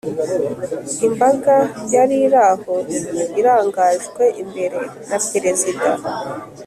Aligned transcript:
imbaga 1.07 1.55
yari 1.93 2.15
iraho 2.27 2.75
irangajwe 3.39 4.23
imbere 4.41 4.79
na 5.09 5.17
perezida 5.29 5.89